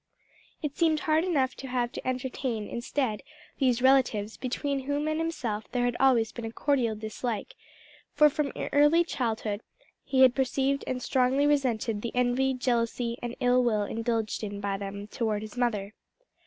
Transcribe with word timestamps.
It 0.63 0.75
seemed 0.75 1.01
hard 1.01 1.23
enough 1.23 1.53
to 1.57 1.67
have 1.67 1.91
to 1.91 2.07
entertain, 2.07 2.67
instead, 2.67 3.21
these 3.59 3.83
relatives, 3.83 4.35
between 4.35 4.85
whom 4.87 5.07
and 5.07 5.19
himself 5.19 5.71
there 5.71 5.85
had 5.85 5.95
always 5.99 6.31
been 6.31 6.43
a 6.45 6.51
cordial 6.51 6.95
dislike; 6.95 7.53
for 8.15 8.27
from 8.27 8.51
early 8.73 9.03
childhood 9.03 9.61
he 10.03 10.21
had 10.23 10.33
perceived 10.33 10.83
and 10.87 11.03
strongly 11.03 11.45
resented 11.45 12.01
the 12.01 12.15
envy, 12.15 12.55
jealousy 12.55 13.19
and 13.21 13.35
ill 13.41 13.63
will 13.63 13.83
indulged 13.83 14.43
in 14.43 14.59
by 14.59 14.75
them 14.75 15.05
toward 15.05 15.43
his 15.43 15.55
mother. 15.55 15.93